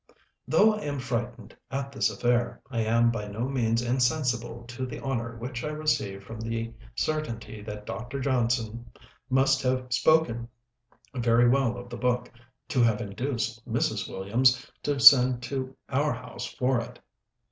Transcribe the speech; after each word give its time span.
'"Though 0.47 0.73
I 0.73 0.79
am 0.81 0.97
frightened 0.97 1.55
at 1.69 1.91
this 1.91 2.09
affair, 2.09 2.59
I 2.71 2.79
am 2.79 3.11
by 3.11 3.27
no 3.27 3.47
means 3.47 3.83
insensible 3.83 4.63
to 4.65 4.87
the 4.87 4.99
honor 4.99 5.37
which 5.37 5.63
I 5.63 5.67
receive 5.67 6.23
from 6.23 6.41
the 6.41 6.73
certainty 6.95 7.61
that 7.61 7.85
Dr. 7.85 8.19
Johnson 8.19 8.89
must 9.29 9.61
have 9.61 9.93
spoken 9.93 10.47
very 11.13 11.47
well 11.47 11.77
of 11.77 11.87
the 11.91 11.97
book, 11.97 12.31
to 12.69 12.81
have 12.81 12.99
induced 12.99 13.63
Mrs. 13.69 14.09
Williams 14.11 14.67
to 14.81 14.99
send 14.99 15.43
to 15.43 15.75
our 15.87 16.13
house 16.13 16.45
for 16.47 16.79
it. 16.81 16.97